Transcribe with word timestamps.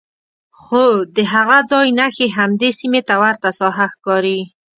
خو 0.61 0.83
د 1.15 1.17
هغه 1.33 1.57
ځای 1.71 1.87
نښې 1.99 2.27
همدې 2.37 2.69
سیمې 2.79 3.01
ته 3.07 3.15
ورته 3.23 3.49
ساحه 3.59 3.85
ښکاري. 3.93 4.39